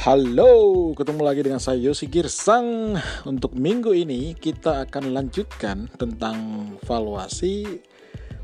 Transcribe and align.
Halo, 0.00 0.96
ketemu 0.96 1.20
lagi 1.20 1.44
dengan 1.44 1.60
saya 1.60 1.76
Yosi 1.76 2.08
Girsang. 2.08 2.96
Untuk 3.28 3.52
minggu 3.52 3.92
ini 3.92 4.32
kita 4.32 4.88
akan 4.88 5.12
lanjutkan 5.12 5.92
tentang 6.00 6.72
valuasi 6.88 7.68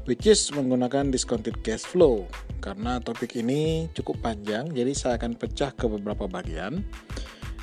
which 0.04 0.28
is 0.28 0.52
menggunakan 0.52 1.08
discounted 1.08 1.56
cash 1.64 1.80
flow. 1.88 2.28
Karena 2.60 3.00
topik 3.00 3.40
ini 3.40 3.88
cukup 3.96 4.20
panjang, 4.20 4.68
jadi 4.68 4.92
saya 4.92 5.16
akan 5.16 5.32
pecah 5.40 5.72
ke 5.72 5.88
beberapa 5.88 6.28
bagian. 6.28 6.84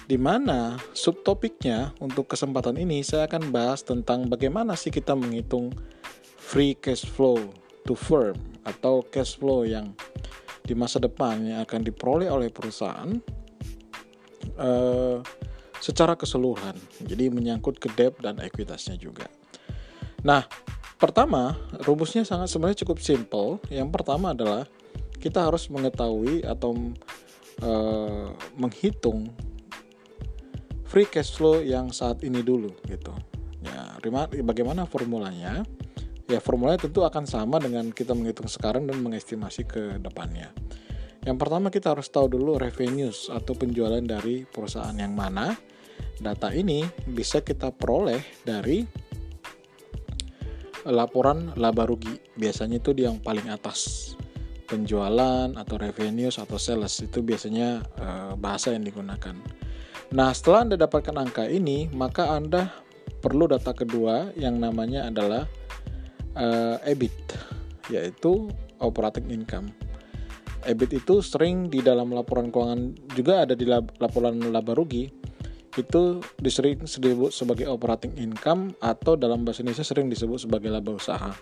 Di 0.10 0.18
mana 0.18 0.74
subtopiknya 0.98 1.94
untuk 2.02 2.34
kesempatan 2.34 2.82
ini 2.82 3.06
saya 3.06 3.30
akan 3.30 3.54
bahas 3.54 3.86
tentang 3.86 4.26
bagaimana 4.26 4.74
sih 4.74 4.90
kita 4.90 5.14
menghitung 5.14 5.70
free 6.42 6.74
cash 6.82 7.06
flow 7.06 7.38
to 7.86 7.94
firm 7.94 8.42
atau 8.66 9.06
cash 9.06 9.38
flow 9.38 9.70
yang 9.70 9.94
di 10.66 10.74
masa 10.74 10.98
depan 10.98 11.46
yang 11.46 11.62
akan 11.62 11.86
diperoleh 11.86 12.34
oleh 12.34 12.50
perusahaan 12.50 13.43
uh, 14.58 15.20
secara 15.84 16.16
keseluruhan. 16.16 16.80
Jadi 17.04 17.28
menyangkut 17.28 17.80
ke 17.80 17.92
debt 17.94 18.16
dan 18.24 18.40
ekuitasnya 18.40 18.96
juga. 18.96 19.28
Nah, 20.24 20.48
pertama, 20.96 21.60
rumusnya 21.84 22.24
sangat 22.24 22.48
sebenarnya 22.48 22.88
cukup 22.88 23.04
simple. 23.04 23.60
Yang 23.68 23.90
pertama 23.92 24.32
adalah 24.32 24.64
kita 25.20 25.44
harus 25.44 25.68
mengetahui 25.68 26.48
atau 26.48 26.76
uh, 27.64 28.32
menghitung 28.56 29.32
free 30.88 31.10
cash 31.10 31.36
flow 31.36 31.60
yang 31.60 31.92
saat 31.92 32.24
ini 32.24 32.40
dulu 32.40 32.72
gitu. 32.88 33.12
Ya, 33.64 34.00
bagaimana 34.44 34.88
formulanya? 34.88 35.64
Ya, 36.32 36.40
formulanya 36.40 36.88
tentu 36.88 37.04
akan 37.04 37.28
sama 37.28 37.60
dengan 37.60 37.92
kita 37.92 38.16
menghitung 38.16 38.48
sekarang 38.48 38.88
dan 38.88 39.04
mengestimasi 39.04 39.68
ke 39.68 40.00
depannya. 40.00 40.52
Yang 41.24 41.38
pertama 41.40 41.72
kita 41.72 41.96
harus 41.96 42.12
tahu 42.12 42.28
dulu 42.28 42.60
revenues 42.60 43.32
atau 43.32 43.56
penjualan 43.56 44.04
dari 44.04 44.44
perusahaan 44.44 44.96
yang 44.96 45.16
mana. 45.16 45.56
Data 46.20 46.52
ini 46.52 46.84
bisa 47.08 47.40
kita 47.40 47.72
peroleh 47.72 48.20
dari 48.44 48.84
laporan 50.84 51.56
laba 51.56 51.88
rugi. 51.88 52.20
Biasanya 52.36 52.84
itu 52.84 52.92
di 52.92 53.08
yang 53.08 53.24
paling 53.24 53.48
atas. 53.48 54.12
Penjualan 54.68 55.56
atau 55.56 55.76
revenues 55.80 56.40
atau 56.40 56.60
sales 56.60 56.96
itu 57.00 57.24
biasanya 57.24 57.84
uh, 58.00 58.34
bahasa 58.36 58.76
yang 58.76 58.84
digunakan. 58.84 59.36
Nah, 60.12 60.30
setelah 60.36 60.68
Anda 60.68 60.76
dapatkan 60.76 61.16
angka 61.16 61.48
ini, 61.48 61.88
maka 61.96 62.36
Anda 62.36 62.70
perlu 63.24 63.48
data 63.48 63.72
kedua 63.72 64.36
yang 64.36 64.60
namanya 64.60 65.08
adalah 65.08 65.48
uh, 66.36 66.78
EBIT, 66.84 67.38
yaitu 67.90 68.52
operating 68.84 69.32
income. 69.32 69.72
EBIT 70.64 71.04
itu 71.04 71.20
sering 71.20 71.68
di 71.68 71.84
dalam 71.84 72.12
laporan 72.12 72.50
keuangan 72.50 72.96
juga 73.14 73.44
ada 73.44 73.54
di 73.54 73.68
laporan 73.70 74.40
laba 74.52 74.74
rugi 74.76 75.12
itu 75.74 76.22
disering 76.38 76.86
disebut 76.86 77.34
sebagai 77.34 77.66
operating 77.66 78.14
income 78.22 78.78
atau 78.78 79.18
dalam 79.18 79.42
bahasa 79.42 79.66
Indonesia 79.66 79.86
sering 79.86 80.06
disebut 80.06 80.46
sebagai 80.46 80.70
laba 80.70 80.94
usaha. 80.94 81.34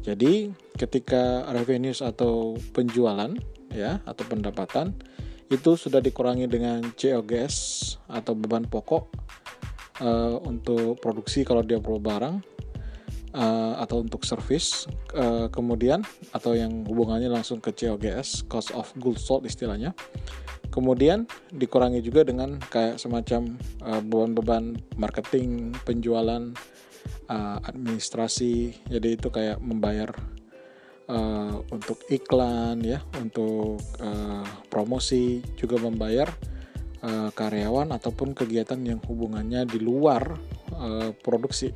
Jadi 0.00 0.48
ketika 0.78 1.44
revenues 1.52 2.00
atau 2.00 2.56
penjualan 2.72 3.28
ya 3.68 4.00
atau 4.08 4.24
pendapatan 4.24 4.96
itu 5.48 5.76
sudah 5.76 6.00
dikurangi 6.00 6.48
dengan 6.48 6.80
COGS 6.96 7.56
atau 8.08 8.32
beban 8.36 8.64
pokok 8.68 9.04
uh, 10.00 10.36
untuk 10.44 11.00
produksi 11.00 11.44
kalau 11.44 11.64
dia 11.64 11.80
perlu 11.80 12.00
barang 12.00 12.57
uh, 13.38 13.78
atau 13.78 14.02
untuk 14.02 14.26
service 14.26 14.90
uh, 15.14 15.46
kemudian 15.48 16.02
atau 16.34 16.58
yang 16.58 16.82
hubungannya 16.84 17.30
langsung 17.30 17.62
ke 17.62 17.70
COGS 17.70 18.50
cost 18.50 18.74
of 18.74 18.90
goods 18.98 19.22
sold 19.22 19.46
istilahnya. 19.46 19.94
Kemudian 20.68 21.24
dikurangi 21.48 22.04
juga 22.04 22.28
dengan 22.28 22.60
kayak 22.60 23.00
semacam 23.00 23.56
beban 24.04 24.04
beban-beban 24.04 24.64
marketing 25.00 25.72
penjualan 25.86 26.52
uh, 27.32 27.58
administrasi. 27.64 28.76
Jadi 28.84 29.08
itu 29.16 29.32
kayak 29.32 29.64
membayar 29.64 30.12
uh, 31.08 31.64
untuk 31.72 32.04
iklan 32.12 32.84
ya 32.84 33.00
untuk 33.16 33.80
uh, 34.04 34.44
promosi 34.68 35.40
juga 35.56 35.80
membayar 35.80 36.28
uh, 37.00 37.32
karyawan 37.32 37.96
ataupun 37.96 38.36
kegiatan 38.36 38.78
yang 38.84 39.00
hubungannya 39.08 39.64
di 39.64 39.80
luar 39.80 40.36
uh, 40.76 41.10
produksi 41.16 41.72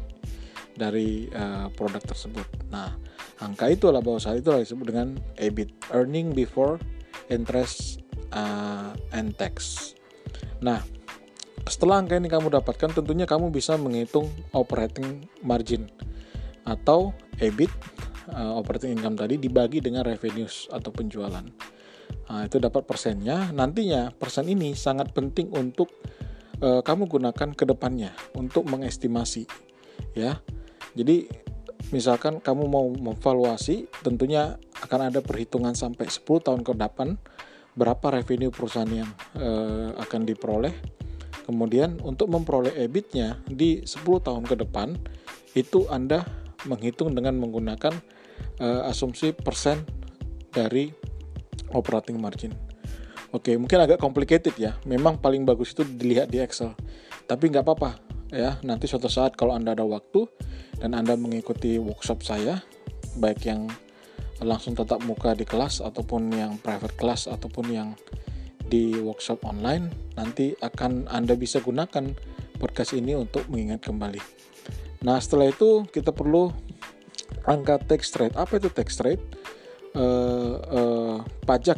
dari 0.76 1.28
uh, 1.32 1.68
produk 1.72 2.00
tersebut. 2.00 2.46
Nah, 2.72 2.96
angka 3.40 3.68
itu 3.68 3.88
itulah 3.88 4.00
bahwa 4.00 4.18
saat 4.22 4.40
itu 4.40 4.48
disebut 4.52 4.86
dengan 4.88 5.08
EBIT, 5.36 5.92
earning 5.92 6.32
before 6.32 6.80
interest 7.28 8.00
uh, 8.32 8.96
and 9.12 9.36
tax. 9.36 9.92
Nah, 10.62 10.80
setelah 11.68 12.00
angka 12.00 12.16
ini 12.16 12.30
kamu 12.30 12.48
dapatkan, 12.52 12.94
tentunya 12.96 13.28
kamu 13.28 13.52
bisa 13.52 13.76
menghitung 13.76 14.30
operating 14.54 15.26
margin 15.44 15.90
atau 16.62 17.10
EBIT 17.42 17.72
uh, 18.32 18.54
operating 18.56 18.94
income 18.94 19.18
tadi 19.18 19.36
dibagi 19.36 19.82
dengan 19.82 20.06
revenues 20.06 20.70
atau 20.70 20.94
penjualan. 20.94 21.44
Nah, 22.32 22.42
itu 22.48 22.56
dapat 22.56 22.86
persennya. 22.88 23.50
Nantinya 23.52 24.14
persen 24.14 24.48
ini 24.48 24.72
sangat 24.72 25.12
penting 25.12 25.52
untuk 25.52 25.92
uh, 26.62 26.80
kamu 26.80 27.10
gunakan 27.10 27.50
ke 27.52 27.64
depannya 27.66 28.14
untuk 28.38 28.64
mengestimasi 28.70 29.44
ya 30.16 30.40
jadi 30.92 31.24
misalkan 31.92 32.40
kamu 32.40 32.64
mau 32.68 32.86
memvaluasi, 32.88 33.88
tentunya 34.04 34.56
akan 34.84 35.12
ada 35.12 35.20
perhitungan 35.24 35.72
sampai 35.72 36.08
10 36.08 36.24
tahun 36.44 36.60
ke 36.64 36.72
depan 36.76 37.16
berapa 37.72 38.20
revenue 38.20 38.52
perusahaan 38.52 38.88
yang 38.88 39.08
uh, 39.40 39.96
akan 39.96 40.28
diperoleh. 40.28 40.74
Kemudian 41.42 41.98
untuk 42.04 42.30
memperoleh 42.30 42.76
EBIT-nya 42.86 43.40
di 43.48 43.82
10 43.82 44.04
tahun 44.22 44.44
ke 44.44 44.62
depan 44.62 44.94
itu 45.56 45.88
Anda 45.88 46.22
menghitung 46.68 47.16
dengan 47.16 47.40
menggunakan 47.40 47.92
uh, 48.60 48.90
asumsi 48.92 49.32
persen 49.32 49.82
dari 50.52 50.92
operating 51.72 52.20
margin. 52.20 52.52
Oke, 53.32 53.56
mungkin 53.56 53.80
agak 53.80 53.96
complicated 53.96 54.52
ya. 54.60 54.76
Memang 54.84 55.16
paling 55.16 55.48
bagus 55.48 55.72
itu 55.72 55.88
dilihat 55.88 56.28
di 56.28 56.36
Excel. 56.44 56.76
Tapi 57.24 57.48
nggak 57.48 57.64
apa-apa 57.64 58.11
ya. 58.32 58.58
Nanti 58.64 58.88
suatu 58.88 59.06
saat 59.06 59.36
kalau 59.36 59.52
Anda 59.54 59.76
ada 59.76 59.84
waktu, 59.84 60.26
dan 60.82 60.98
Anda 60.98 61.14
mengikuti 61.14 61.78
workshop 61.78 62.26
saya 62.26 62.58
baik 63.20 63.44
yang 63.46 63.68
langsung 64.42 64.74
tetap 64.74 65.04
muka 65.06 65.36
di 65.38 65.46
kelas 65.46 65.78
ataupun 65.78 66.34
yang 66.34 66.58
private 66.58 66.98
class 66.98 67.30
ataupun 67.30 67.70
yang 67.70 67.88
di 68.66 68.96
workshop 68.98 69.44
online 69.46 69.92
nanti 70.18 70.56
akan 70.58 71.06
Anda 71.06 71.36
bisa 71.38 71.62
gunakan 71.62 72.16
podcast 72.58 72.96
ini 72.96 73.14
untuk 73.14 73.46
mengingat 73.46 73.84
kembali. 73.86 74.18
Nah, 75.06 75.18
setelah 75.22 75.50
itu 75.50 75.86
kita 75.90 76.10
perlu 76.10 76.50
angka 77.46 77.78
tax 77.82 78.14
rate. 78.18 78.34
Apa 78.38 78.58
itu 78.58 78.70
tax 78.70 78.98
rate? 79.02 79.22
Uh, 79.92 80.56
uh, 80.72 81.16
pajak 81.44 81.76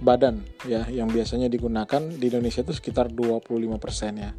badan 0.00 0.40
ya 0.64 0.88
yang 0.88 1.12
biasanya 1.12 1.46
digunakan 1.52 2.00
di 2.00 2.24
Indonesia 2.32 2.64
itu 2.64 2.72
sekitar 2.72 3.12
25% 3.12 3.68
ya. 4.16 4.32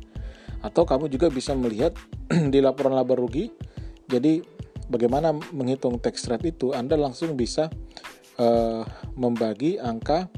Atau 0.63 0.87
kamu 0.87 1.11
juga 1.11 1.27
bisa 1.27 1.51
melihat 1.53 1.91
di 2.53 2.63
laporan 2.63 2.95
laba 2.95 3.13
rugi. 3.19 3.51
Jadi 4.07 4.39
bagaimana 4.87 5.35
menghitung 5.51 5.99
tax 5.99 6.25
rate 6.31 6.55
itu? 6.55 6.71
Anda 6.71 6.95
langsung 6.95 7.35
bisa 7.35 7.67
uh, 8.39 8.83
membagi 9.13 9.77
angka 9.77 10.31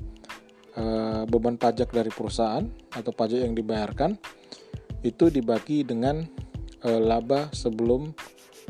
uh, 0.76 1.24
beban 1.30 1.56
pajak 1.62 1.94
dari 1.94 2.10
perusahaan 2.10 2.66
atau 2.94 3.12
pajak 3.14 3.46
yang 3.46 3.54
dibayarkan 3.54 4.18
itu 5.06 5.30
dibagi 5.30 5.86
dengan 5.86 6.26
uh, 6.82 7.00
laba 7.00 7.54
sebelum 7.54 8.12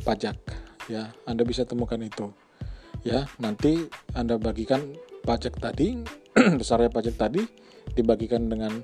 pajak. 0.03 0.35
Ya, 0.91 1.15
Anda 1.25 1.47
bisa 1.47 1.65
temukan 1.65 1.97
itu. 2.03 2.29
Ya, 3.01 3.29
nanti 3.39 3.85
Anda 4.13 4.38
bagikan 4.38 4.97
pajak 5.25 5.57
tadi, 5.57 6.01
besarnya 6.59 6.91
pajak 6.91 7.15
tadi 7.18 7.41
dibagikan 7.94 8.50
dengan 8.50 8.81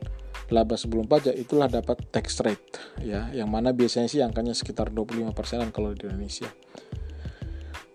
laba 0.51 0.75
sebelum 0.75 1.07
pajak 1.07 1.33
itulah 1.33 1.71
dapat 1.71 1.97
tax 2.11 2.43
rate 2.43 2.77
ya. 2.99 3.31
Yang 3.31 3.49
mana 3.49 3.71
biasanya 3.71 4.07
sih 4.11 4.19
angkanya 4.19 4.51
sekitar 4.51 4.91
25 4.91 5.31
persenan 5.31 5.71
kalau 5.71 5.95
di 5.95 6.05
Indonesia. 6.05 6.51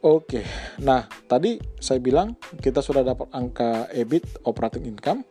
Oke 0.03 0.43
nah 0.81 1.05
tadi 1.29 1.61
saya 1.79 2.01
bilang 2.01 2.37
kita 2.59 2.81
sudah 2.81 3.05
dapat 3.05 3.29
angka 3.37 3.93
EBIT 3.93 4.49
operating 4.49 4.89
income. 4.89 5.23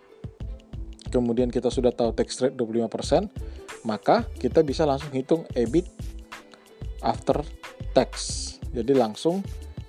Kemudian 1.10 1.48
kita 1.50 1.72
sudah 1.74 1.96
tahu 1.96 2.14
tax 2.14 2.40
rate 2.44 2.56
25 2.58 2.86
persen 2.92 3.28
maka 3.86 4.26
kita 4.38 4.66
bisa 4.66 4.86
langsung 4.86 5.14
hitung 5.14 5.46
EBIT 5.54 5.88
after 7.06 7.42
tax. 7.94 8.42
Jadi 8.74 8.94
langsung 8.94 9.46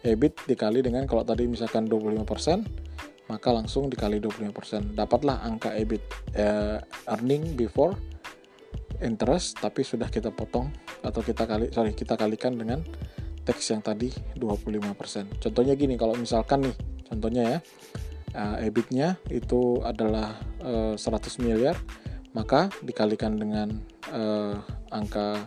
EBIT 0.06 0.46
dikali 0.46 0.80
dengan 0.84 1.04
kalau 1.10 1.26
tadi 1.26 1.48
misalkan 1.50 1.90
25 1.90 2.22
persen 2.22 2.62
maka 3.26 3.50
langsung 3.50 3.90
dikali 3.90 4.22
25%. 4.22 4.94
Dapatlah 4.94 5.42
angka 5.42 5.74
EBIT 5.74 6.04
eh, 6.38 6.78
earning 7.10 7.58
before 7.58 7.94
interest 9.02 9.60
tapi 9.60 9.84
sudah 9.84 10.08
kita 10.08 10.32
potong 10.32 10.72
atau 11.04 11.20
kita 11.20 11.44
kali 11.44 11.68
sorry 11.68 11.92
kita 11.92 12.16
kalikan 12.16 12.56
dengan 12.56 12.80
tax 13.46 13.70
yang 13.70 13.82
tadi 13.84 14.10
25%. 14.38 15.42
Contohnya 15.42 15.74
gini 15.78 15.94
kalau 15.94 16.18
misalkan 16.18 16.66
nih 16.66 16.76
contohnya 17.06 17.42
ya 17.46 17.58
uh, 18.34 18.56
EBIT-nya 18.66 19.16
itu 19.30 19.80
adalah 19.86 20.36
uh, 20.60 20.98
100 20.98 21.42
miliar 21.42 21.78
maka 22.34 22.68
dikalikan 22.84 23.38
dengan 23.38 23.80
uh, 24.12 24.60
angka 24.92 25.46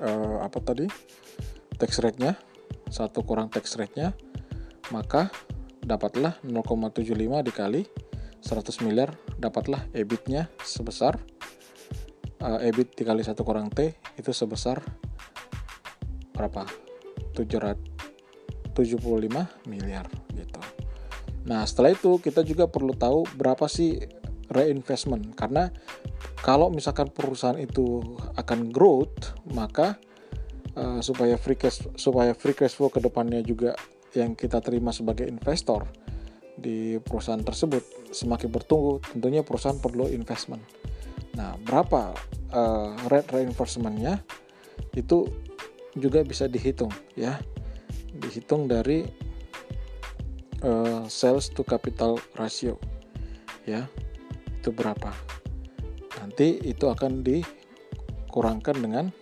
uh, 0.00 0.38
apa 0.40 0.58
tadi 0.64 0.86
tax 1.76 2.00
rate-nya 2.00 2.38
satu 2.88 3.20
kurang 3.26 3.52
tax 3.52 3.76
rate-nya 3.76 4.16
maka 4.88 5.28
dapatlah 5.88 6.36
0,75 6.44 7.16
dikali 7.48 7.88
100 8.44 8.84
miliar 8.86 9.16
dapatlah 9.40 9.88
EBIT-nya 9.96 10.52
sebesar 10.60 11.16
uh, 12.44 12.60
EBIT 12.60 13.02
dikali 13.02 13.24
1 13.24 13.34
kurang 13.40 13.72
T 13.72 13.96
itu 14.20 14.30
sebesar 14.30 14.84
berapa 16.36 16.68
775 17.34 18.76
miliar 19.66 20.06
gitu. 20.36 20.60
Nah, 21.48 21.64
setelah 21.66 21.96
itu 21.96 22.20
kita 22.22 22.44
juga 22.44 22.70
perlu 22.70 22.94
tahu 22.94 23.26
berapa 23.34 23.66
sih 23.66 23.98
reinvestment 24.52 25.34
karena 25.34 25.72
kalau 26.38 26.70
misalkan 26.70 27.10
perusahaan 27.10 27.58
itu 27.58 28.00
akan 28.38 28.70
growth, 28.70 29.34
maka 29.50 29.98
uh, 30.78 31.02
supaya 31.02 31.34
free 31.34 31.58
cash 31.58 31.82
supaya 31.98 32.32
free 32.38 32.54
cash 32.54 32.78
flow 32.78 32.92
ke 32.92 33.02
depannya 33.02 33.42
juga 33.42 33.74
yang 34.18 34.34
kita 34.34 34.58
terima 34.58 34.90
sebagai 34.90 35.30
investor 35.30 35.86
di 36.58 36.98
perusahaan 36.98 37.40
tersebut 37.40 38.10
semakin 38.10 38.50
bertumbuh, 38.50 38.98
tentunya 39.14 39.46
perusahaan 39.46 39.78
perlu 39.78 40.10
investment. 40.10 40.60
Nah, 41.38 41.54
berapa 41.62 42.18
uh, 42.50 42.98
rate 43.06 43.30
reinvestmentnya? 43.30 44.18
Itu 44.90 45.30
juga 45.94 46.26
bisa 46.26 46.50
dihitung 46.50 46.90
ya. 47.14 47.38
Dihitung 48.10 48.66
dari 48.66 49.06
uh, 50.66 51.06
sales 51.06 51.46
to 51.54 51.62
capital 51.62 52.18
ratio 52.34 52.74
ya. 53.62 53.86
Itu 54.58 54.74
berapa? 54.74 55.14
Nanti 56.18 56.58
itu 56.66 56.90
akan 56.90 57.22
dikurangkan 57.22 58.76
dengan 58.82 59.14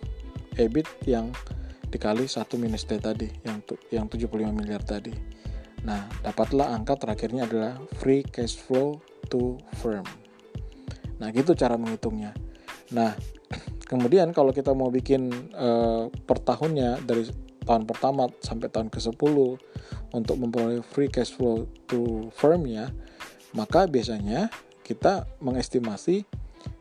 EBIT 0.57 1.05
yang 1.05 1.29
dikali 1.87 2.27
1 2.27 2.43
minus 2.59 2.83
T 2.83 2.99
tadi 2.99 3.27
yang 3.47 3.63
yang 3.91 4.05
75 4.11 4.33
miliar 4.51 4.83
tadi. 4.83 5.11
Nah 5.87 6.07
dapatlah 6.23 6.75
angka 6.75 6.99
terakhirnya 6.99 7.47
adalah 7.47 7.79
free 7.99 8.23
cash 8.23 8.59
flow 8.59 8.99
to 9.31 9.59
firm. 9.79 10.03
Nah 11.19 11.31
gitu 11.31 11.55
cara 11.55 11.79
menghitungnya. 11.79 12.35
Nah 12.91 13.15
Kemudian 13.87 14.35
kalau 14.35 14.51
kita 14.51 14.75
mau 14.75 14.91
bikin 14.91 15.31
uh, 15.55 16.11
per 16.11 16.43
tahunnya 16.43 17.07
dari 17.07 17.23
tahun 17.63 17.87
pertama 17.87 18.27
sampai 18.43 18.67
tahun 18.67 18.91
ke-10 18.91 19.35
untuk 20.11 20.35
memperoleh 20.39 20.83
free 20.83 21.11
cash 21.11 21.35
flow 21.35 21.67
to 21.87 22.27
firmnya, 22.35 22.91
maka 23.55 23.87
biasanya 23.87 24.51
kita 24.83 25.27
mengestimasi 25.39 26.27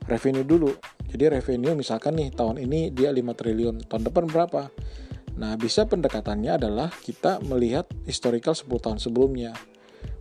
revenue 0.06 0.46
dulu. 0.46 0.74
Jadi 1.06 1.24
revenue 1.30 1.74
misalkan 1.78 2.18
nih 2.18 2.34
tahun 2.34 2.58
ini 2.62 2.90
dia 2.90 3.14
5 3.14 3.22
triliun, 3.38 3.86
tahun 3.86 4.02
depan 4.10 4.26
berapa? 4.26 4.68
Nah, 5.36 5.52
bisa 5.60 5.84
pendekatannya 5.84 6.56
adalah 6.56 6.88
kita 6.88 7.44
melihat 7.44 7.84
historical 8.08 8.56
10 8.56 8.66
tahun 8.80 8.98
sebelumnya. 8.98 9.52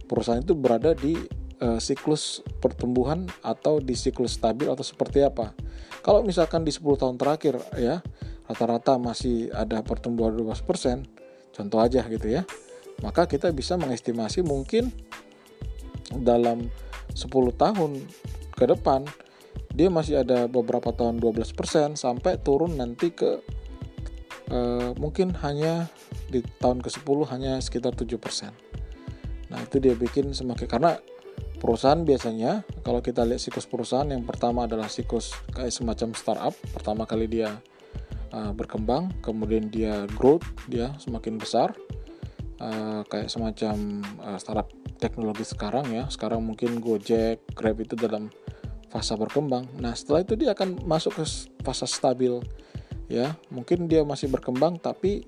Perusahaan 0.05 0.43
itu 0.43 0.53
berada 0.53 0.91
di 0.91 1.15
uh, 1.63 1.79
siklus 1.79 2.43
pertumbuhan 2.59 3.25
atau 3.39 3.79
di 3.79 3.95
siklus 3.95 4.35
stabil 4.35 4.67
atau 4.67 4.83
seperti 4.83 5.23
apa. 5.23 5.55
Kalau 6.03 6.21
misalkan 6.21 6.67
di 6.67 6.69
10 6.69 7.01
tahun 7.01 7.15
terakhir 7.15 7.57
ya 7.79 8.03
rata-rata 8.45 9.01
masih 9.01 9.49
ada 9.55 9.81
pertumbuhan 9.81 10.35
12%, 10.37 10.61
contoh 11.55 11.79
aja 11.81 12.05
gitu 12.05 12.27
ya. 12.29 12.45
Maka 13.01 13.25
kita 13.25 13.49
bisa 13.55 13.79
mengestimasi 13.79 14.45
mungkin 14.45 14.93
dalam 16.13 16.69
10 17.15 17.25
tahun 17.55 17.91
ke 18.55 18.65
depan 18.69 19.07
dia 19.75 19.91
masih 19.91 20.23
ada 20.23 20.47
beberapa 20.47 20.95
tahun 20.95 21.19
12% 21.19 21.99
sampai 21.99 22.39
turun 22.39 22.79
nanti 22.79 23.11
ke 23.11 23.43
uh, 24.49 24.95
mungkin 24.95 25.35
hanya 25.43 25.91
di 26.31 26.39
tahun 26.63 26.79
ke-10 26.79 27.17
hanya 27.29 27.59
sekitar 27.59 27.91
7%. 27.91 28.15
Nah, 29.51 29.59
itu 29.61 29.77
dia 29.77 29.93
bikin 29.93 30.31
semakin 30.31 30.65
karena 30.65 30.97
perusahaan 31.59 32.01
biasanya 32.01 32.63
kalau 32.87 33.03
kita 33.03 33.27
lihat 33.27 33.43
siklus 33.43 33.67
perusahaan 33.67 34.07
yang 34.07 34.23
pertama 34.23 34.63
adalah 34.63 34.87
siklus 34.87 35.35
kayak 35.51 35.75
semacam 35.75 36.15
startup. 36.15 36.55
Pertama 36.71 37.03
kali 37.03 37.27
dia 37.27 37.59
uh, 38.31 38.55
berkembang 38.55 39.11
kemudian 39.19 39.67
dia 39.67 40.07
growth 40.15 40.47
dia 40.71 40.95
semakin 41.03 41.35
besar. 41.35 41.75
Uh, 42.55 43.03
kayak 43.11 43.27
semacam 43.27 43.99
uh, 44.23 44.39
startup 44.39 44.71
teknologi 45.03 45.43
sekarang 45.43 45.91
ya. 45.91 46.07
Sekarang 46.07 46.39
mungkin 46.39 46.79
Gojek 46.79 47.43
Grab 47.51 47.83
itu 47.83 47.99
dalam 47.99 48.31
fase 48.95 49.11
berkembang. 49.19 49.67
Nah 49.83 49.91
setelah 49.91 50.23
itu 50.23 50.39
dia 50.39 50.55
akan 50.55 50.87
masuk 50.87 51.19
ke 51.19 51.23
fase 51.67 51.83
stabil 51.83 52.39
ya. 53.11 53.35
Mungkin 53.51 53.91
dia 53.91 54.07
masih 54.07 54.31
berkembang 54.31 54.79
tapi 54.79 55.27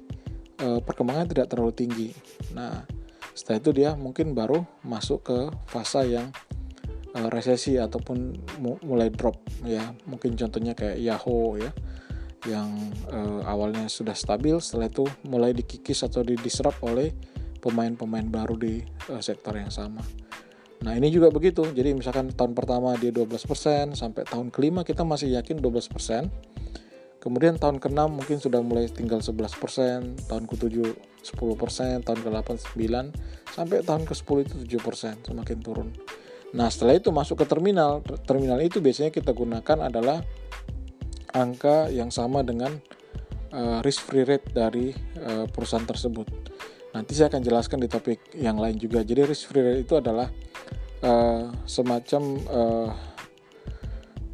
uh, 0.63 0.79
perkembangannya 0.79 1.35
tidak 1.35 1.51
terlalu 1.51 1.75
tinggi. 1.75 2.09
Nah 2.55 2.87
setelah 3.35 3.59
itu 3.59 3.71
dia 3.75 3.89
mungkin 3.99 4.31
baru 4.31 4.63
masuk 4.87 5.27
ke 5.27 5.39
fase 5.67 6.07
yang 6.07 6.31
uh, 7.11 7.27
resesi 7.27 7.75
ataupun 7.75 8.39
mu 8.63 8.79
mulai 8.87 9.11
drop 9.11 9.35
ya. 9.67 9.91
Mungkin 10.07 10.39
contohnya 10.39 10.71
kayak 10.71 11.03
Yahoo 11.03 11.59
ya 11.59 11.75
yang 12.47 12.71
uh, 13.11 13.43
awalnya 13.43 13.91
sudah 13.91 14.15
stabil 14.15 14.55
setelah 14.63 14.87
itu 14.87 15.03
mulai 15.27 15.51
dikikis 15.51 16.07
atau 16.07 16.23
didisrupt 16.23 16.79
oleh 16.87 17.11
pemain-pemain 17.59 18.23
baru 18.31 18.55
di 18.55 18.79
uh, 19.11 19.19
sektor 19.19 19.59
yang 19.59 19.67
sama. 19.67 19.99
Nah 20.85 20.93
ini 20.93 21.09
juga 21.09 21.33
begitu, 21.33 21.65
jadi 21.73 21.97
misalkan 21.97 22.29
tahun 22.29 22.53
pertama 22.53 22.93
dia 23.01 23.09
12% 23.09 23.97
sampai 23.97 24.29
tahun 24.29 24.53
kelima 24.53 24.85
kita 24.85 25.01
masih 25.01 25.33
yakin 25.33 25.57
12%, 25.57 26.29
kemudian 27.17 27.57
tahun 27.57 27.81
ke-6 27.81 28.01
mungkin 28.13 28.37
sudah 28.37 28.61
mulai 28.61 28.85
tinggal 28.85 29.25
11%, 29.25 30.29
tahun 30.29 30.43
ke-7 30.45 30.75
10%, 31.25 32.05
tahun 32.05 32.19
ke-8 32.21 32.49
9, 32.77 33.57
sampai 33.57 33.77
tahun 33.81 34.03
ke-10 34.05 34.37
itu 34.45 34.55
7%, 34.77 35.27
semakin 35.33 35.57
turun. 35.65 35.89
Nah, 36.55 36.71
setelah 36.71 36.95
itu 36.95 37.11
masuk 37.11 37.43
ke 37.43 37.45
terminal. 37.49 37.99
Terminal 38.23 38.63
itu 38.63 38.79
biasanya 38.79 39.11
kita 39.11 39.35
gunakan 39.35 39.91
adalah 39.91 40.23
angka 41.35 41.91
yang 41.91 42.07
sama 42.07 42.39
dengan 42.45 42.79
uh, 43.51 43.83
risk 43.83 44.07
free 44.07 44.23
rate 44.23 44.55
dari 44.55 44.95
uh, 45.19 45.49
perusahaan 45.51 45.83
tersebut. 45.83 46.27
Nanti 46.95 47.11
saya 47.13 47.27
akan 47.27 47.43
jelaskan 47.43 47.83
di 47.83 47.91
topik 47.91 48.31
yang 48.39 48.55
lain 48.55 48.79
juga. 48.79 49.03
Jadi 49.03 49.27
risk 49.27 49.51
free 49.51 49.63
rate 49.63 49.81
itu 49.83 49.99
adalah 49.99 50.31
uh, 51.03 51.51
semacam 51.65 52.23
uh, 52.47 52.89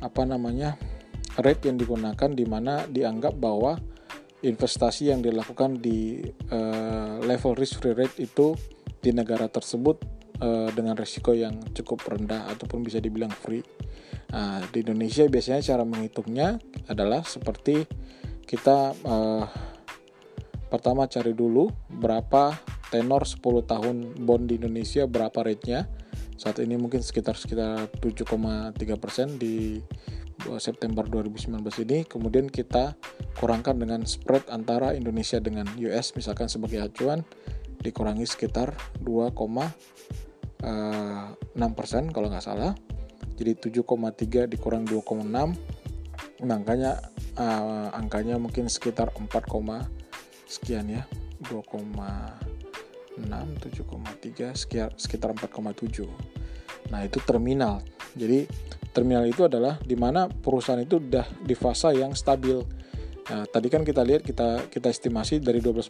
apa 0.04 0.22
namanya? 0.28 0.76
rate 1.34 1.66
yang 1.66 1.82
digunakan 1.82 2.30
di 2.30 2.46
mana 2.46 2.86
dianggap 2.86 3.34
bahwa 3.42 3.74
investasi 4.46 5.10
yang 5.10 5.26
dilakukan 5.26 5.82
di 5.82 6.22
uh, 6.54 7.18
level 7.26 7.58
risk 7.58 7.82
free 7.82 7.98
rate 7.98 8.22
itu 8.22 8.54
di 9.02 9.10
negara 9.16 9.50
tersebut 9.50 10.04
uh, 10.44 10.70
dengan 10.76 10.94
risiko 10.94 11.34
yang 11.34 11.58
cukup 11.74 12.06
rendah 12.06 12.52
ataupun 12.54 12.84
bisa 12.86 13.00
dibilang 13.00 13.32
free. 13.32 13.64
Nah, 14.30 14.62
di 14.70 14.86
Indonesia 14.86 15.26
biasanya 15.26 15.62
cara 15.62 15.84
menghitungnya 15.88 16.62
adalah 16.90 17.26
seperti 17.26 17.86
kita 18.44 18.94
uh, 19.06 19.46
pertama 20.68 21.08
cari 21.08 21.32
dulu 21.32 21.70
berapa 21.88 22.58
tenor 22.94 23.26
10 23.26 23.42
tahun 23.66 23.96
bond 24.22 24.44
di 24.52 24.62
Indonesia 24.62 25.08
berapa 25.10 25.40
rate-nya. 25.42 26.03
Saat 26.38 26.60
ini 26.60 26.76
mungkin 26.76 27.00
sekitar 27.00 27.38
sekitar 27.38 27.88
7,3% 28.02 28.76
di 29.38 29.80
September 30.60 31.06
2019 31.08 31.64
ini. 31.88 32.04
Kemudian 32.04 32.50
kita 32.50 32.98
kurangkan 33.40 33.80
dengan 33.80 34.04
spread 34.04 34.50
antara 34.52 34.92
Indonesia 34.98 35.40
dengan 35.40 35.66
US 35.80 36.14
misalkan 36.18 36.50
sebagai 36.52 36.84
acuan 36.84 37.24
dikurangi 37.84 38.28
sekitar 38.28 38.76
2,6 39.04 39.34
persen 41.78 42.04
kalau 42.12 42.28
nggak 42.32 42.46
salah. 42.46 42.74
Jadi 43.34 43.72
7,3 43.72 44.46
dikurang 44.52 44.86
2,6 44.86 45.32
angkanya 46.44 47.00
uh, 47.40 47.90
angkanya 47.96 48.36
mungkin 48.36 48.68
sekitar 48.68 49.16
4, 49.16 49.32
sekian 50.46 50.86
ya 50.92 51.08
2,6 53.20 53.86
7,3 53.86 54.58
sekitar 54.58 54.90
sekitar 54.98 55.30
4,7 55.38 56.08
nah 56.92 57.02
itu 57.02 57.18
terminal. 57.24 57.80
Jadi 58.14 58.46
terminal 58.94 59.26
itu 59.26 59.48
adalah 59.48 59.80
di 59.82 59.98
mana 59.98 60.30
perusahaan 60.30 60.82
itu 60.82 61.00
sudah 61.00 61.26
di 61.42 61.56
fase 61.58 61.96
yang 61.96 62.14
stabil. 62.14 62.60
Nah, 63.24 63.48
tadi 63.48 63.72
kan 63.72 63.88
kita 63.88 64.04
lihat 64.04 64.22
kita 64.28 64.68
kita 64.68 64.92
estimasi 64.92 65.40
dari 65.40 65.64
12% 65.64 65.88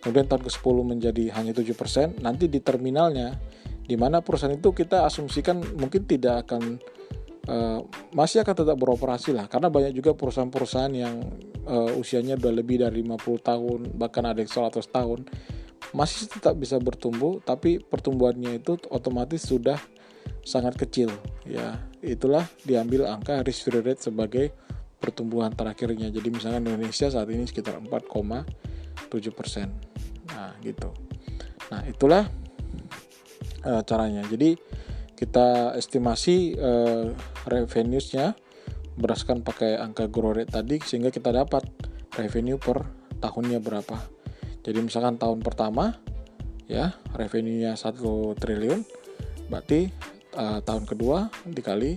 kemudian 0.00 0.30
tahun 0.30 0.42
ke-10 0.46 0.76
menjadi 0.86 1.24
hanya 1.34 1.50
7%, 1.50 2.22
nanti 2.22 2.46
di 2.46 2.62
terminalnya 2.62 3.34
di 3.82 3.98
mana 3.98 4.22
perusahaan 4.22 4.54
itu 4.54 4.70
kita 4.70 5.02
asumsikan 5.02 5.58
mungkin 5.74 6.06
tidak 6.06 6.46
akan 6.46 6.78
uh, 7.50 7.82
masih 8.14 8.46
akan 8.46 8.54
tetap 8.54 8.78
beroperasi 8.78 9.34
lah. 9.34 9.50
Karena 9.50 9.66
banyak 9.66 9.90
juga 9.98 10.14
perusahaan-perusahaan 10.14 10.94
yang 10.94 11.26
uh, 11.66 11.90
usianya 11.98 12.38
sudah 12.38 12.54
lebih 12.54 12.86
dari 12.86 13.02
50 13.02 13.18
tahun 13.50 13.80
bahkan 13.98 14.30
ada 14.30 14.38
yang 14.38 14.50
100 14.50 14.78
tahun 14.94 15.26
masih 15.94 16.26
tetap 16.26 16.58
bisa 16.58 16.80
bertumbuh 16.80 17.38
tapi 17.44 17.78
pertumbuhannya 17.78 18.58
itu 18.58 18.78
otomatis 18.90 19.46
sudah 19.46 19.78
sangat 20.42 20.78
kecil 20.78 21.10
ya. 21.46 21.78
Itulah 22.02 22.46
diambil 22.62 23.06
angka 23.10 23.42
risk 23.42 23.66
free 23.66 23.82
rate 23.82 24.02
sebagai 24.02 24.54
pertumbuhan 24.98 25.52
terakhirnya. 25.54 26.10
Jadi 26.10 26.28
misalnya 26.30 26.62
Indonesia 26.62 27.10
saat 27.10 27.28
ini 27.30 27.46
sekitar 27.46 27.78
4,7 27.82 29.30
persen. 29.34 29.74
Nah 30.30 30.54
gitu. 30.62 30.90
Nah 31.70 31.82
itulah 31.86 32.30
uh, 33.66 33.82
caranya. 33.82 34.22
Jadi 34.26 34.54
kita 35.16 35.72
estimasi 35.74 36.54
uh, 36.54 37.10
revenue-nya 37.48 38.36
berdasarkan 38.96 39.44
pakai 39.44 39.76
angka 39.76 40.08
growth 40.08 40.40
rate 40.40 40.52
tadi 40.52 40.76
sehingga 40.80 41.12
kita 41.12 41.32
dapat 41.32 41.64
revenue 42.16 42.56
per 42.56 42.84
tahunnya 43.20 43.60
berapa 43.60 44.15
jadi 44.66 44.82
misalkan 44.82 45.14
tahun 45.14 45.46
pertama 45.46 45.94
ya 46.66 46.90
revenue-nya 47.14 47.78
1 47.78 48.02
triliun 48.34 48.82
berarti 49.46 49.86
uh, 50.34 50.58
tahun 50.58 50.90
kedua 50.90 51.30
dikali 51.46 51.94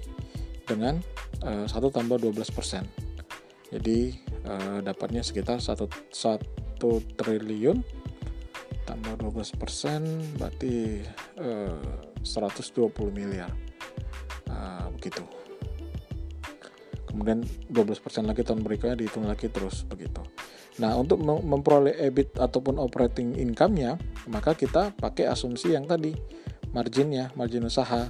dengan 0.70 1.02
uh, 1.42 1.66
1 1.66 1.74
tambah 1.74 2.22
12 2.22 2.38
persen. 2.54 2.86
Jadi 3.74 4.14
uh, 4.46 4.86
dapatnya 4.86 5.26
sekitar 5.26 5.58
1, 5.58 5.82
1 6.14 7.18
triliun 7.18 7.82
tambah 8.86 9.14
12 9.18 9.58
persen 9.58 10.06
berarti 10.38 11.02
uh, 11.42 12.22
120 12.22 12.86
miliar. 13.10 13.50
Uh, 14.46 14.94
begitu 14.94 15.39
kemudian 17.20 17.44
12 17.68 18.00
persen 18.00 18.24
lagi 18.24 18.48
tahun 18.48 18.64
berikutnya 18.64 18.96
dihitung 18.96 19.28
lagi 19.28 19.52
terus 19.52 19.84
begitu 19.84 20.24
Nah, 20.80 20.96
untuk 20.96 21.20
memperoleh 21.28 21.92
EBIT 22.08 22.40
ataupun 22.40 22.80
operating 22.80 23.36
income-nya, 23.36 24.00
maka 24.32 24.56
kita 24.56 24.96
pakai 24.96 25.28
asumsi 25.28 25.76
yang 25.76 25.84
tadi, 25.84 26.16
marginnya, 26.72 27.36
margin 27.36 27.68
usaha. 27.68 28.08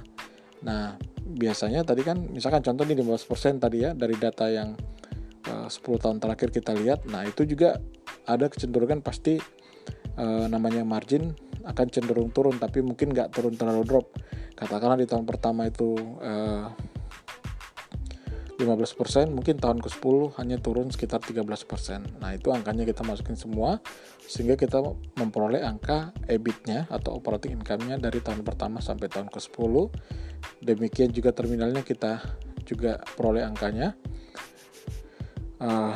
Nah, 0.62 0.94
biasanya 1.18 1.82
tadi 1.82 2.06
kan 2.06 2.30
misalkan 2.30 2.62
contoh 2.62 2.86
ini 2.86 2.94
15% 3.02 3.58
tadi 3.58 3.86
ya 3.86 3.90
dari 3.90 4.14
data 4.14 4.46
yang 4.46 4.78
eh, 5.50 5.66
uh, 5.66 5.68
10 5.68 5.82
tahun 5.98 6.16
terakhir 6.22 6.54
kita 6.54 6.70
lihat. 6.78 7.10
Nah, 7.10 7.26
itu 7.26 7.42
juga 7.42 7.82
ada 8.30 8.46
kecenderungan 8.46 9.02
pasti 9.02 9.42
uh, 10.14 10.46
namanya 10.46 10.86
margin 10.86 11.34
akan 11.66 11.86
cenderung 11.90 12.30
turun 12.30 12.56
tapi 12.56 12.86
mungkin 12.86 13.10
nggak 13.10 13.34
turun 13.34 13.58
terlalu 13.58 13.82
drop. 13.82 14.06
Katakanlah 14.54 15.00
di 15.00 15.10
tahun 15.10 15.26
pertama 15.26 15.66
itu 15.66 15.98
uh, 16.22 16.70
15% 18.60 19.32
mungkin 19.32 19.56
tahun 19.56 19.80
ke-10 19.80 20.36
hanya 20.36 20.60
turun 20.60 20.92
sekitar 20.92 21.24
13% 21.24 22.20
nah 22.20 22.36
itu 22.36 22.52
angkanya 22.52 22.84
kita 22.84 23.00
masukin 23.00 23.40
semua 23.40 23.80
sehingga 24.28 24.60
kita 24.60 24.84
memperoleh 25.16 25.64
angka 25.64 26.12
EBIT-nya 26.28 26.92
atau 26.92 27.16
operating 27.16 27.56
income-nya 27.56 27.96
dari 27.96 28.20
tahun 28.20 28.44
pertama 28.44 28.84
sampai 28.84 29.08
tahun 29.08 29.32
ke-10 29.32 29.72
demikian 30.60 31.10
juga 31.10 31.32
terminalnya 31.32 31.80
kita 31.80 32.20
juga 32.64 33.02
peroleh 33.18 33.42
angkanya. 33.42 33.98
Uh, 35.60 35.92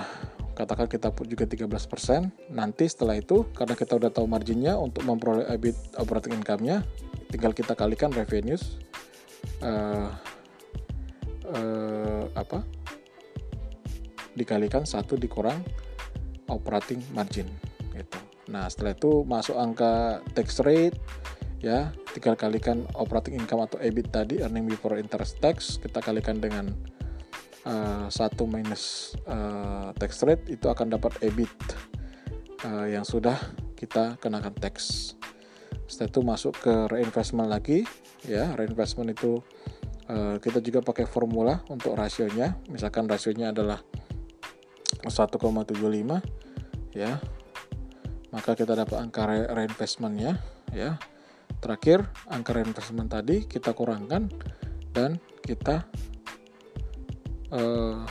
katakan 0.52 0.86
kita 0.86 1.10
put 1.10 1.26
juga 1.26 1.48
13% 1.48 2.52
nanti 2.52 2.84
setelah 2.86 3.16
itu 3.18 3.48
karena 3.56 3.74
kita 3.74 3.96
udah 3.96 4.10
tahu 4.12 4.28
marginnya 4.28 4.76
untuk 4.76 5.02
memperoleh 5.02 5.48
EBIT 5.50 5.98
operating 5.98 6.36
income-nya 6.36 6.84
tinggal 7.32 7.54
kita 7.56 7.72
kalikan 7.74 8.12
revenues. 8.12 8.78
Uh, 9.64 10.10
eh, 12.24 12.32
apa 12.36 12.64
dikalikan 14.34 14.82
satu 14.82 15.14
dikurang 15.14 15.62
operating 16.50 17.00
margin 17.14 17.46
gitu. 17.94 18.18
Nah 18.50 18.66
setelah 18.66 18.92
itu 18.92 19.22
masuk 19.24 19.56
angka 19.56 20.20
tax 20.34 20.60
rate 20.60 20.98
ya 21.62 21.94
tinggal 22.12 22.36
kalikan 22.36 22.84
operating 22.92 23.40
income 23.40 23.64
atau 23.64 23.80
EBIT 23.80 24.08
tadi 24.12 24.34
earning 24.44 24.68
before 24.68 25.00
interest 25.00 25.40
tax 25.40 25.80
kita 25.80 26.04
kalikan 26.04 26.36
dengan 26.36 26.68
uh, 27.64 28.06
satu 28.12 28.44
minus 28.44 29.16
uh, 29.24 29.94
tax 29.96 30.20
rate 30.28 30.44
itu 30.52 30.68
akan 30.68 30.92
dapat 30.92 31.16
EBIT 31.24 31.56
uh, 32.68 32.86
yang 32.90 33.06
sudah 33.06 33.38
kita 33.78 34.16
kenakan 34.20 34.52
tax. 34.56 35.12
Setelah 35.88 36.10
itu 36.10 36.20
masuk 36.20 36.52
ke 36.60 36.74
reinvestment 36.92 37.48
lagi 37.48 37.84
ya 38.24 38.52
reinvestment 38.56 39.12
itu 39.12 39.40
Eh, 40.04 40.36
kita 40.36 40.60
juga 40.60 40.84
pakai 40.84 41.08
formula 41.08 41.64
untuk 41.72 41.96
rasionya. 41.96 42.60
Misalkan 42.68 43.08
rasionya 43.08 43.56
adalah 43.56 43.80
1,75 45.00 46.20
ya. 46.92 47.16
Maka 48.28 48.52
kita 48.52 48.76
dapat 48.76 49.00
angka 49.00 49.24
re 49.24 49.48
reinvestmentnya 49.48 50.36
ya. 50.76 51.00
Terakhir 51.64 52.04
angka 52.28 52.52
reinvestment 52.52 53.08
tadi 53.08 53.48
kita 53.48 53.72
kurangkan 53.72 54.28
dan 54.92 55.16
kita 55.40 55.88
uh, 57.48 58.04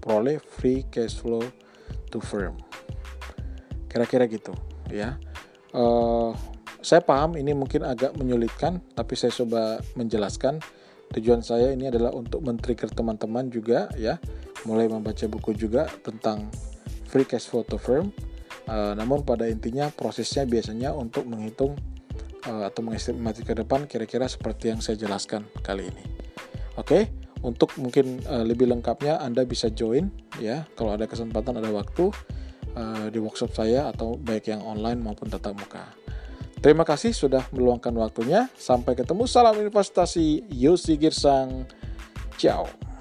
peroleh 0.00 0.40
free 0.40 0.88
cash 0.88 1.20
flow 1.20 1.44
to 2.08 2.16
firm. 2.16 2.56
Kira-kira 3.92 4.24
gitu 4.24 4.56
ya. 4.88 5.20
Uh, 5.76 6.32
saya 6.82 7.00
paham 7.00 7.38
ini 7.38 7.54
mungkin 7.54 7.86
agak 7.86 8.18
menyulitkan, 8.18 8.82
tapi 8.98 9.14
saya 9.14 9.30
coba 9.30 9.78
menjelaskan. 9.94 10.58
Tujuan 11.12 11.44
saya 11.44 11.70
ini 11.70 11.86
adalah 11.92 12.10
untuk 12.16 12.40
men-trigger 12.42 12.90
teman-teman 12.90 13.52
juga 13.52 13.86
ya, 13.94 14.18
mulai 14.66 14.88
membaca 14.88 15.22
buku 15.28 15.54
juga 15.54 15.86
tentang 16.02 16.50
free 17.06 17.28
cash 17.28 17.46
flow 17.46 17.62
to 17.62 17.78
firm. 17.78 18.10
Uh, 18.66 18.96
namun 18.96 19.22
pada 19.22 19.46
intinya 19.46 19.92
prosesnya 19.92 20.48
biasanya 20.48 20.94
untuk 20.96 21.28
menghitung 21.28 21.76
uh, 22.48 22.64
atau 22.66 22.80
mengestimasi 22.80 23.42
ke 23.44 23.54
depan 23.58 23.84
kira-kira 23.86 24.26
seperti 24.26 24.72
yang 24.72 24.80
saya 24.80 24.96
jelaskan 24.96 25.44
kali 25.60 25.90
ini. 25.90 26.04
Oke, 26.74 26.88
okay? 26.88 27.02
untuk 27.44 27.74
mungkin 27.76 28.22
uh, 28.26 28.46
lebih 28.46 28.70
lengkapnya 28.70 29.20
Anda 29.20 29.44
bisa 29.44 29.68
join 29.68 30.08
ya 30.40 30.64
kalau 30.78 30.94
ada 30.96 31.04
kesempatan 31.04 31.58
ada 31.58 31.68
waktu 31.68 32.08
uh, 32.78 33.06
di 33.12 33.18
workshop 33.20 33.52
saya 33.52 33.90
atau 33.92 34.16
baik 34.16 34.48
yang 34.48 34.62
online 34.64 35.02
maupun 35.02 35.28
tatap 35.28 35.58
muka. 35.58 36.01
Terima 36.62 36.86
kasih 36.86 37.10
sudah 37.10 37.42
meluangkan 37.50 37.90
waktunya. 37.98 38.46
Sampai 38.54 38.94
ketemu. 38.94 39.26
Salam 39.26 39.58
investasi. 39.58 40.46
Yosi 40.46 40.94
Girsang. 40.94 41.66
Ciao. 42.38 42.91